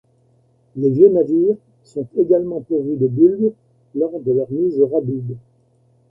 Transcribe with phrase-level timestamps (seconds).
[0.77, 3.53] Les vieux navires sont également pourvus de bulbes
[3.93, 5.35] lors de leur mise au radoub.